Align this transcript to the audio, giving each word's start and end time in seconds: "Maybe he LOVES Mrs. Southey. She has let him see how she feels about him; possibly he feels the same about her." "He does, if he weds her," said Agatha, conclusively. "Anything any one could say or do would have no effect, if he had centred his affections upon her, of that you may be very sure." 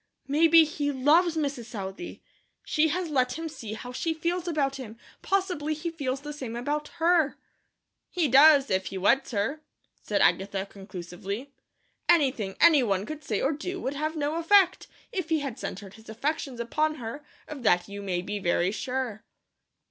"Maybe 0.27 0.63
he 0.63 0.91
LOVES 0.91 1.37
Mrs. 1.37 1.65
Southey. 1.65 2.23
She 2.63 2.87
has 2.87 3.11
let 3.11 3.37
him 3.37 3.47
see 3.47 3.73
how 3.73 3.91
she 3.91 4.15
feels 4.15 4.47
about 4.47 4.77
him; 4.77 4.97
possibly 5.21 5.75
he 5.75 5.91
feels 5.91 6.21
the 6.21 6.33
same 6.33 6.55
about 6.55 6.87
her." 6.97 7.37
"He 8.09 8.27
does, 8.27 8.71
if 8.71 8.87
he 8.87 8.97
weds 8.97 9.29
her," 9.29 9.61
said 10.01 10.21
Agatha, 10.23 10.65
conclusively. 10.65 11.53
"Anything 12.09 12.55
any 12.59 12.81
one 12.81 13.05
could 13.05 13.23
say 13.23 13.41
or 13.41 13.51
do 13.51 13.79
would 13.79 13.93
have 13.93 14.15
no 14.15 14.37
effect, 14.37 14.87
if 15.11 15.29
he 15.29 15.41
had 15.41 15.59
centred 15.59 15.93
his 15.93 16.09
affections 16.09 16.59
upon 16.59 16.95
her, 16.95 17.23
of 17.47 17.61
that 17.61 17.87
you 17.87 18.01
may 18.01 18.23
be 18.23 18.39
very 18.39 18.71
sure." 18.71 19.23